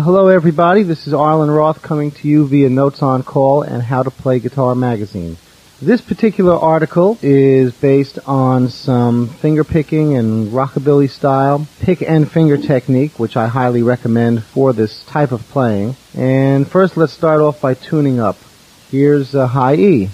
Uh, 0.00 0.02
hello, 0.02 0.28
everybody. 0.28 0.82
This 0.82 1.06
is 1.06 1.12
Arlen 1.12 1.50
Roth 1.50 1.82
coming 1.82 2.10
to 2.10 2.26
you 2.26 2.46
via 2.48 2.70
Notes 2.70 3.02
on 3.02 3.22
Call 3.22 3.60
and 3.60 3.82
How 3.82 4.02
to 4.02 4.10
Play 4.10 4.40
Guitar 4.40 4.74
magazine. 4.74 5.36
This 5.82 6.00
particular 6.00 6.54
article 6.54 7.18
is 7.20 7.74
based 7.74 8.18
on 8.26 8.70
some 8.70 9.28
finger 9.28 9.62
picking 9.62 10.16
and 10.16 10.52
rockabilly 10.52 11.10
style 11.10 11.66
pick 11.80 12.00
and 12.00 12.32
finger 12.32 12.56
technique, 12.56 13.18
which 13.18 13.36
I 13.36 13.48
highly 13.48 13.82
recommend 13.82 14.42
for 14.42 14.72
this 14.72 15.04
type 15.04 15.32
of 15.32 15.42
playing. 15.48 15.96
And 16.14 16.66
first, 16.66 16.96
let's 16.96 17.12
start 17.12 17.42
off 17.42 17.60
by 17.60 17.74
tuning 17.74 18.20
up. 18.20 18.38
Here's 18.90 19.34
a 19.34 19.48
high 19.48 19.74
E. 19.74 20.08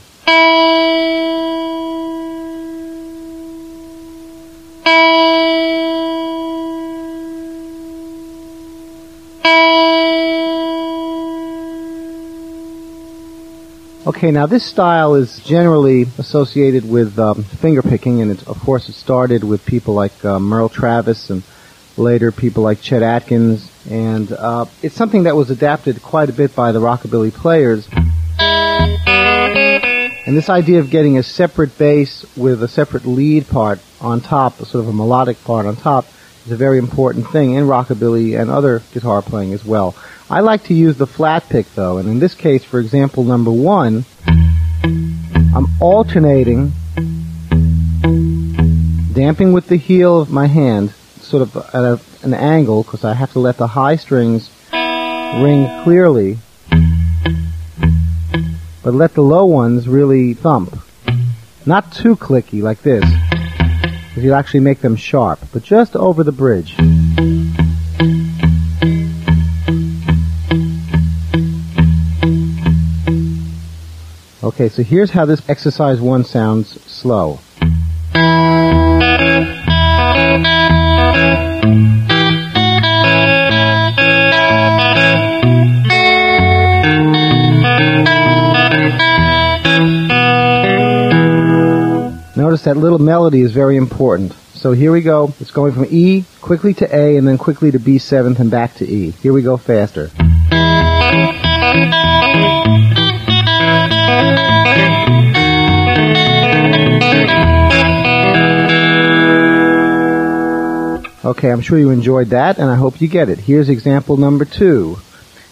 Okay, 14.07 14.31
now 14.31 14.47
this 14.47 14.65
style 14.65 15.17
is 15.17 15.41
generally 15.41 16.03
associated 16.17 16.89
with 16.89 17.19
um, 17.19 17.43
finger 17.43 17.83
picking, 17.83 18.23
and 18.23 18.31
it, 18.31 18.47
of 18.47 18.57
course 18.61 18.89
it 18.89 18.93
started 18.93 19.43
with 19.43 19.67
people 19.67 19.95
like 19.95 20.25
uh, 20.25 20.39
Merle 20.39 20.69
Travis 20.69 21.29
and 21.29 21.43
later 21.97 22.31
people 22.31 22.63
like 22.63 22.81
Chet 22.81 23.03
Atkins, 23.03 23.69
and 23.91 24.31
uh, 24.31 24.67
it's 24.81 24.95
something 24.95 25.25
that 25.25 25.35
was 25.35 25.51
adapted 25.51 26.01
quite 26.05 26.31
a 26.31 26.33
bit 26.33 26.55
by 26.55 26.71
the 26.71 26.79
rockabilly 26.79 27.33
players. 27.33 27.89
And 30.25 30.37
this 30.37 30.51
idea 30.51 30.79
of 30.79 30.89
getting 30.89 31.19
a 31.19 31.25
separate 31.25 31.77
bass 31.77 32.25
with 32.37 32.63
a 32.63 32.69
separate 32.69 33.07
lead 33.07 33.49
part 33.49 33.81
on 34.01 34.21
top, 34.21 34.59
sort 34.59 34.85
of 34.85 34.89
a 34.89 34.93
melodic 34.93 35.43
part 35.43 35.67
on 35.67 35.75
top, 35.75 36.07
is 36.45 36.53
a 36.53 36.57
very 36.57 36.79
important 36.79 37.27
thing 37.33 37.55
in 37.55 37.65
rockabilly 37.65 38.41
and 38.41 38.53
other 38.53 38.83
guitar 38.93 39.21
playing 39.21 39.53
as 39.53 39.65
well. 39.65 39.97
I 40.29 40.41
like 40.41 40.65
to 40.65 40.75
use 40.75 40.97
the 40.97 41.07
flat 41.07 41.49
pick 41.49 41.73
though, 41.75 41.99
and 41.99 42.09
in 42.09 42.19
this 42.19 42.35
case, 42.35 42.65
for 42.65 42.81
example, 42.81 43.23
number 43.23 43.53
one, 43.53 44.05
I'm 44.83 45.69
alternating, 45.81 46.73
damping 49.13 49.53
with 49.53 49.69
the 49.69 49.77
heel 49.77 50.21
of 50.21 50.29
my 50.29 50.47
hand, 50.47 50.93
sort 51.21 51.43
of 51.43 51.57
at 51.57 51.85
a, 51.85 52.01
an 52.23 52.35
angle, 52.35 52.83
because 52.83 53.05
I 53.05 53.15
have 53.15 53.33
to 53.35 53.39
let 53.39 53.57
the 53.57 53.69
high 53.69 53.95
strings 53.95 54.51
ring 54.73 55.83
clearly, 55.85 56.39
but 58.83 58.95
let 58.95 59.15
the 59.15 59.23
low 59.23 59.45
ones 59.45 59.87
really 59.87 60.35
thump. 60.35 60.77
Not 61.65 61.93
too 61.93 62.17
clicky 62.17 62.63
like 62.63 62.83
this, 62.83 63.05
because 64.09 64.25
you'd 64.25 64.33
actually 64.33 64.61
make 64.61 64.81
them 64.81 64.97
sharp, 64.97 65.39
but 65.53 65.63
just 65.63 65.95
over 65.95 66.25
the 66.25 66.33
bridge. 66.33 66.75
Okay, 74.47 74.69
so 74.69 74.85
here's 74.85 75.11
how 75.11 75.25
this 75.25 75.43
exercise 75.49 76.01
one 76.01 76.23
sounds 76.23 76.81
slow. 76.89 77.41
Notice 92.37 92.63
that 92.63 92.77
little 92.77 93.01
melody 93.01 93.41
is 93.41 93.51
very 93.51 93.77
important. 93.77 94.33
So 94.55 94.71
here 94.71 94.93
we 94.93 95.01
go. 95.01 95.35
It's 95.41 95.51
going 95.51 95.73
from 95.73 95.87
E 95.91 96.25
quickly 96.41 96.73
to 96.75 96.97
A 96.97 97.17
and 97.17 97.27
then 97.27 97.37
quickly 97.37 97.73
to 97.73 97.81
B 97.81 97.99
seventh 97.99 98.39
and 98.39 98.49
back 98.49 98.75
to 98.75 98.89
E. 98.89 99.11
Here 99.11 99.33
we 99.33 99.43
go 99.43 99.57
faster. 99.57 100.13
Okay, 111.37 111.53
I'm 111.53 111.61
sure 111.61 111.79
you 111.79 111.91
enjoyed 111.91 112.29
that, 112.29 112.57
and 112.57 112.71
I 112.71 112.77
hope 112.77 112.99
you 112.99 113.09
get 113.09 113.29
it. 113.29 113.39
Here's 113.39 113.69
example 113.69 114.17
number 114.17 114.47
two. 114.47 114.97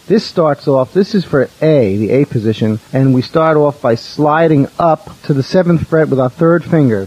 This 0.06 0.24
starts 0.24 0.66
off, 0.66 0.94
this 0.94 1.14
is 1.14 1.26
for 1.26 1.50
A, 1.60 1.96
the 1.98 2.10
A 2.10 2.24
position, 2.24 2.80
and 2.94 3.12
we 3.12 3.20
start 3.20 3.58
off 3.58 3.82
by 3.82 3.94
sliding 3.94 4.66
up 4.78 5.10
to 5.24 5.34
the 5.34 5.42
seventh 5.42 5.86
fret 5.86 6.08
with 6.08 6.18
our 6.18 6.30
third 6.30 6.64
finger 6.64 7.06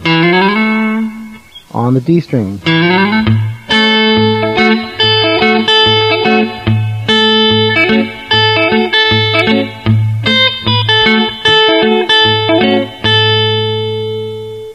on 1.72 1.96
the 1.96 2.02
D 2.02 2.20
string. 2.20 2.60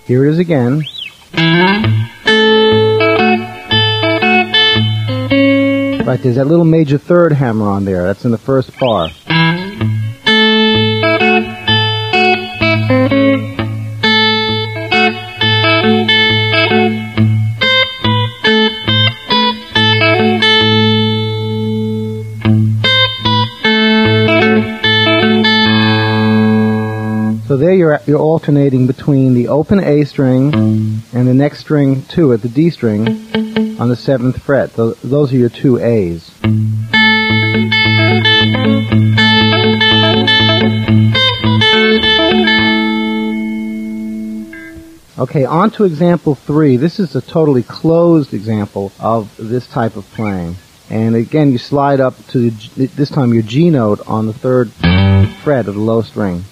Here 0.07 0.27
it 0.27 0.33
is 0.33 0.41
again. 0.41 0.83
Right, 6.13 6.23
there's 6.23 6.37
that 6.37 6.45
little 6.45 6.67
major 6.67 6.99
third 6.99 7.33
hammer 7.33 7.71
on 7.71 7.87
there. 7.87 8.05
That's 8.05 8.27
in 8.27 8.33
the 8.33 8.37
first 8.37 8.79
bar. 8.79 9.09
So 27.53 27.59
there 27.59 27.75
you're, 27.75 28.01
you're 28.07 28.19
alternating 28.19 28.87
between 28.87 29.35
the 29.35 29.49
open 29.49 29.79
A 29.79 30.05
string 30.07 30.55
and 30.55 31.29
the 31.29 31.35
next 31.35 31.59
string 31.59 32.01
to 32.07 32.33
it, 32.33 32.39
the 32.39 32.49
D 32.49 32.71
string, 32.71 33.07
on 33.79 33.91
the 33.91 33.95
seventh 33.95 34.43
fret. 34.43 34.73
Those, 34.73 34.99
those 35.03 35.35
are 35.35 35.37
your 35.37 35.51
two 35.51 35.77
A's. 35.77 36.31
Okay, 45.19 45.45
on 45.45 45.71
to 45.73 45.85
example 45.85 46.35
three. 46.35 46.79
This 46.79 46.99
is 46.99 47.15
a 47.15 47.21
totally 47.21 47.63
closed 47.63 48.33
example 48.33 48.93
of 48.99 49.31
this 49.37 49.67
type 49.67 49.97
of 49.97 50.07
playing. 50.13 50.57
And 50.89 51.15
again, 51.15 51.53
you 51.53 51.59
slide 51.59 52.01
up 52.01 52.15
to 52.29 52.49
this 52.49 53.11
time 53.11 53.35
your 53.35 53.43
G 53.43 53.69
note 53.69 54.01
on 54.09 54.25
the 54.25 54.33
third 54.33 54.73
fret 55.43 55.69
of 55.69 55.75
the 55.75 55.81
low 55.83 56.01
string. 56.01 56.45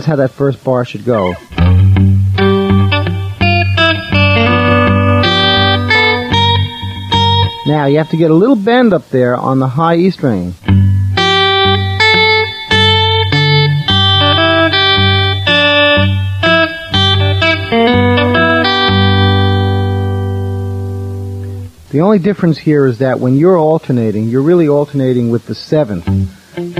That's 0.00 0.08
how 0.08 0.16
that 0.16 0.30
first 0.30 0.64
bar 0.64 0.86
should 0.86 1.04
go. 1.04 1.34
Now 7.66 7.84
you 7.84 7.98
have 7.98 8.08
to 8.08 8.16
get 8.16 8.30
a 8.30 8.34
little 8.34 8.56
bend 8.56 8.94
up 8.94 9.10
there 9.10 9.36
on 9.36 9.58
the 9.58 9.68
high 9.68 9.96
E 9.96 10.08
string. 10.08 10.54
The 21.90 22.00
only 22.00 22.20
difference 22.20 22.56
here 22.56 22.86
is 22.86 23.00
that 23.00 23.20
when 23.20 23.36
you're 23.36 23.58
alternating, 23.58 24.28
you're 24.28 24.40
really 24.40 24.68
alternating 24.68 25.30
with 25.30 25.44
the 25.44 25.54
seventh, 25.54 26.06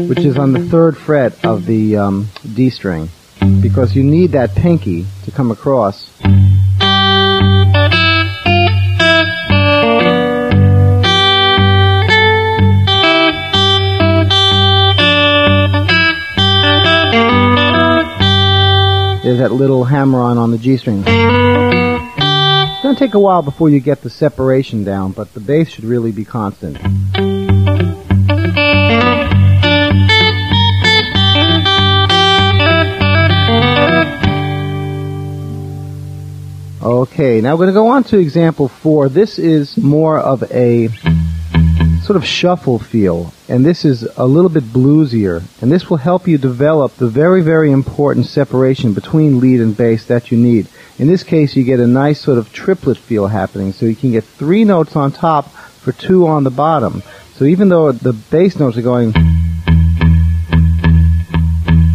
which 0.09 0.21
is 0.21 0.37
on 0.37 0.53
the 0.53 0.69
third 0.69 0.97
fret 0.97 1.44
of 1.44 1.67
the 1.67 1.97
um, 1.97 2.29
D 2.55 2.71
string, 2.71 3.09
because 3.61 3.95
you 3.95 4.03
need 4.03 4.33
that 4.33 4.55
pinky 4.55 5.07
to 5.25 5.31
come 5.31 5.51
across. 5.51 6.11
There's 19.23 19.39
that 19.39 19.53
little 19.53 19.85
hammer 19.85 20.21
on 20.21 20.39
on 20.39 20.51
the 20.51 20.59
G 20.59 20.77
string. 20.77 21.05
It's 21.07 22.83
going 22.83 22.95
to 22.95 22.99
take 22.99 23.15
a 23.15 23.21
while 23.21 23.43
before 23.43 23.69
you 23.69 23.79
get 23.79 24.03
the 24.03 24.11
separation 24.11 24.83
down, 24.83 25.13
but 25.13 25.33
the 25.35 25.41
bass 25.41 25.69
should 25.69 25.85
really 25.85 26.11
be 26.11 26.25
constant. 26.25 26.79
Okay, 37.20 37.43
now 37.43 37.52
we're 37.52 37.67
going 37.67 37.75
to 37.75 37.75
go 37.75 37.88
on 37.88 38.05
to 38.05 38.19
example 38.19 38.69
four. 38.69 39.11
This 39.11 39.38
is 39.38 39.76
more 39.76 40.19
of 40.19 40.43
a 40.50 40.88
sort 42.02 42.17
of 42.17 42.25
shuffle 42.25 42.78
feel, 42.78 43.34
and 43.46 43.62
this 43.62 43.84
is 43.84 44.08
a 44.17 44.25
little 44.25 44.49
bit 44.49 44.64
bluesier, 44.64 45.43
and 45.61 45.70
this 45.70 45.90
will 45.90 45.99
help 45.99 46.26
you 46.26 46.38
develop 46.38 46.94
the 46.94 47.08
very, 47.08 47.43
very 47.43 47.72
important 47.72 48.25
separation 48.25 48.94
between 48.94 49.38
lead 49.38 49.61
and 49.61 49.76
bass 49.76 50.06
that 50.06 50.31
you 50.31 50.38
need. 50.38 50.67
In 50.99 51.08
this 51.08 51.22
case, 51.22 51.55
you 51.56 51.62
get 51.62 51.78
a 51.78 51.87
nice 51.87 52.19
sort 52.19 52.38
of 52.38 52.55
triplet 52.55 52.96
feel 52.96 53.26
happening, 53.26 53.75
so 53.75 53.84
you 53.84 53.96
can 53.96 54.12
get 54.12 54.25
three 54.25 54.64
notes 54.64 54.96
on 54.96 55.12
top 55.12 55.50
for 55.50 55.93
two 55.93 56.26
on 56.26 56.44
the 56.44 56.50
bottom. 56.50 57.02
So 57.34 57.44
even 57.44 57.69
though 57.69 57.93
the 57.93 58.14
bass 58.14 58.58
notes 58.58 58.78
are 58.78 58.82
going, 58.82 59.12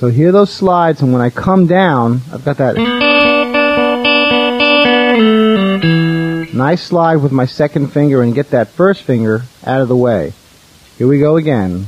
So 0.00 0.08
hear 0.08 0.32
those 0.32 0.50
slides, 0.50 1.02
and 1.02 1.12
when 1.12 1.20
I 1.20 1.28
come 1.28 1.66
down, 1.66 2.22
I've 2.32 2.42
got 2.42 2.56
that 2.56 2.74
nice 6.54 6.82
slide 6.82 7.16
with 7.16 7.32
my 7.32 7.44
second 7.44 7.88
finger 7.88 8.22
and 8.22 8.34
get 8.34 8.48
that 8.52 8.68
first 8.68 9.02
finger 9.02 9.42
out 9.62 9.82
of 9.82 9.88
the 9.88 9.96
way. 9.96 10.32
Here 10.96 11.06
we 11.06 11.18
go 11.18 11.36
again. 11.36 11.84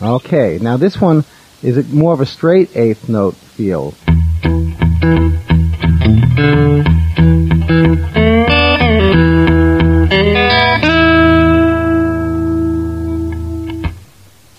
Okay, 0.00 0.58
now 0.62 0.78
this 0.78 0.98
one 0.98 1.22
is 1.62 1.76
it 1.76 1.90
more 1.90 2.12
of 2.12 2.20
a 2.20 2.26
straight 2.26 2.74
eighth 2.76 3.08
note 3.08 3.34
feel. 3.34 3.92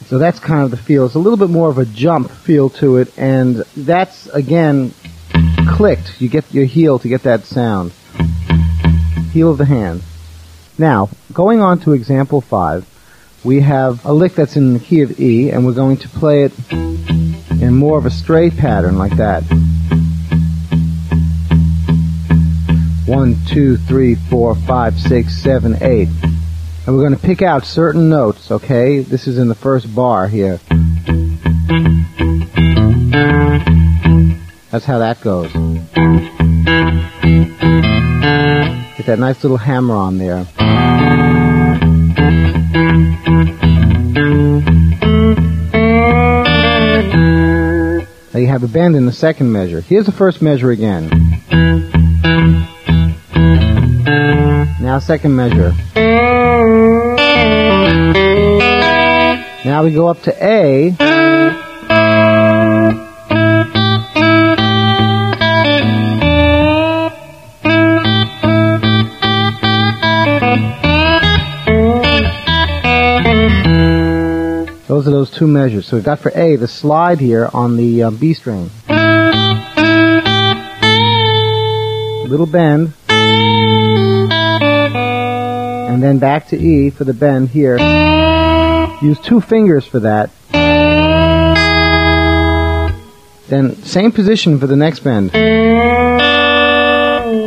So 0.08 0.18
that's 0.18 0.40
kind 0.40 0.64
of 0.64 0.72
the 0.72 0.78
feel. 0.78 1.06
It's 1.06 1.16
a 1.16 1.20
little 1.20 1.38
bit 1.38 1.50
more 1.50 1.70
of 1.70 1.78
a 1.78 1.86
jump 1.86 2.30
feel 2.30 2.70
to 2.72 2.98
it, 2.98 3.18
and 3.18 3.64
that's 3.78 4.28
again 4.28 4.94
clicked. 5.70 6.22
You 6.22 6.28
get 6.28 6.54
your 6.54 6.66
heel 6.66 7.00
to 7.00 7.08
get 7.08 7.24
that 7.24 7.46
sound. 7.46 7.94
Heel 9.32 9.52
of 9.52 9.58
the 9.58 9.66
hand. 9.66 10.04
Now, 10.78 11.10
going 11.32 11.62
on 11.62 11.80
to 11.82 11.94
example 11.94 12.42
five, 12.42 12.86
we 13.44 13.62
have 13.62 14.06
a 14.06 14.14
lick 14.14 14.36
that's 14.36 14.56
in 14.56 14.74
the 14.74 14.80
key 14.80 15.02
of 15.02 15.20
E, 15.20 15.50
and 15.50 15.66
we're 15.66 15.74
going 15.74 15.98
to 15.98 16.10
play 16.10 16.44
it 16.44 16.54
in 16.72 17.74
more 17.74 17.98
of 17.98 18.06
a 18.06 18.12
straight 18.12 18.56
pattern 18.56 18.98
like 18.98 19.18
that. 19.18 19.42
One, 23.08 23.36
two, 23.48 23.78
three, 23.78 24.16
four, 24.16 24.56
five, 24.56 24.98
six, 25.00 25.36
seven, 25.42 25.82
eight. 25.82 26.08
And 26.86 26.96
we're 26.96 27.02
going 27.02 27.16
to 27.16 27.22
pick 27.22 27.42
out 27.42 27.66
certain 27.66 28.10
notes, 28.10 28.52
okay? 28.52 29.00
This 29.02 29.28
is 29.28 29.38
in 29.38 29.48
the 29.48 29.56
first 29.56 29.94
bar 29.94 30.28
here. 30.28 30.60
That's 34.72 34.86
how 34.86 35.00
that 35.00 35.20
goes. 35.22 35.52
Get 38.98 39.06
that 39.08 39.20
nice 39.20 39.44
little 39.44 39.58
hammer 39.58 39.96
on 39.96 40.18
there. 40.18 40.48
Now 47.14 48.40
you 48.40 48.48
have 48.48 48.64
a 48.64 48.68
bend 48.68 48.96
in 48.96 49.06
the 49.06 49.12
second 49.12 49.52
measure. 49.52 49.82
Here's 49.82 50.06
the 50.06 50.12
first 50.12 50.42
measure 50.42 50.72
again. 50.72 51.10
Now 54.80 55.00
second 55.00 55.36
measure. 55.36 55.74
Now 59.64 59.84
we 59.84 59.94
go 59.94 60.08
up 60.08 60.22
to 60.24 60.44
A. 60.44 61.11
Those 75.02 75.08
are 75.08 75.18
those 75.18 75.32
two 75.32 75.48
measures. 75.48 75.88
So 75.88 75.98
we've 75.98 76.06
got 76.06 76.20
for 76.20 76.32
A 76.36 76.58
the 76.58 76.68
slide 76.68 77.20
here 77.20 77.50
on 77.52 77.76
the 77.76 78.04
uh, 78.04 78.12
B 78.12 78.36
string. 78.36 78.70
Little 82.30 82.46
bend. 82.46 82.94
And 85.90 86.04
then 86.04 86.20
back 86.20 86.50
to 86.50 86.56
E 86.56 86.92
for 86.92 87.04
the 87.04 87.16
bend 87.16 87.50
here. 87.50 87.80
Use 89.02 89.20
two 89.22 89.42
fingers 89.42 89.88
for 89.88 90.02
that. 90.02 90.30
Then 93.48 93.76
same 93.78 94.12
position 94.12 94.60
for 94.60 94.68
the 94.68 94.76
next 94.76 95.00
bend. 95.00 95.32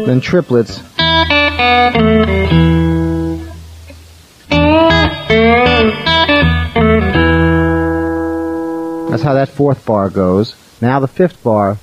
Then 0.08 0.20
triplets. 0.20 0.82
How 9.24 9.34
that 9.34 9.48
fourth 9.48 9.84
bar 9.84 10.10
goes. 10.10 10.54
Now 10.80 11.00
the 11.00 11.08
fifth 11.08 11.42
bar. 11.42 11.78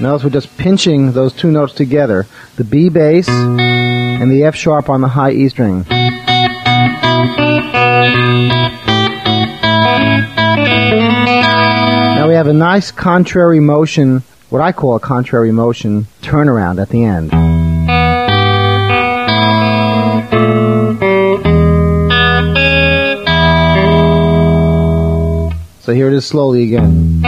Notice 0.00 0.24
we're 0.24 0.30
just 0.30 0.58
pinching 0.58 1.12
those 1.12 1.32
two 1.32 1.50
notes 1.50 1.72
together. 1.72 2.26
The 2.56 2.64
B 2.64 2.88
bass 2.90 3.28
and 3.28 4.30
the 4.30 4.44
F 4.44 4.56
sharp 4.56 4.90
on 4.90 5.00
the 5.00 5.08
high 5.08 5.30
E 5.30 5.48
string. 5.48 5.86
Now 12.16 12.28
we 12.28 12.34
have 12.34 12.48
a 12.48 12.52
nice 12.52 12.90
contrary 12.90 13.60
motion, 13.60 14.22
what 14.50 14.60
I 14.60 14.72
call 14.72 14.96
a 14.96 15.00
contrary 15.00 15.52
motion 15.52 16.06
turnaround 16.20 16.82
at 16.82 16.88
the 16.88 17.04
end. 17.04 17.53
So 25.84 25.92
here 25.92 26.08
it 26.08 26.14
is 26.14 26.24
slowly 26.24 26.62
again. 26.62 27.20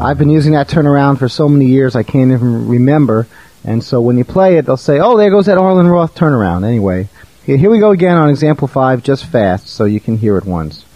I've 0.00 0.16
been 0.16 0.30
using 0.30 0.52
that 0.52 0.68
turnaround 0.68 1.18
for 1.18 1.28
so 1.28 1.50
many 1.50 1.66
years 1.66 1.94
I 1.94 2.02
can't 2.02 2.32
even 2.32 2.66
remember. 2.66 3.26
And 3.62 3.84
so 3.84 4.00
when 4.00 4.16
you 4.16 4.24
play 4.24 4.56
it, 4.56 4.64
they'll 4.64 4.78
say, 4.78 5.00
oh, 5.00 5.18
there 5.18 5.28
goes 5.28 5.44
that 5.46 5.58
Arlen 5.58 5.86
Roth 5.86 6.14
turnaround. 6.14 6.66
Anyway, 6.66 7.10
here 7.44 7.70
we 7.70 7.78
go 7.78 7.90
again 7.90 8.16
on 8.16 8.30
example 8.30 8.68
5, 8.68 9.02
just 9.02 9.26
fast, 9.26 9.66
so 9.66 9.84
you 9.84 10.00
can 10.00 10.16
hear 10.16 10.38
it 10.38 10.46
once. 10.46 10.86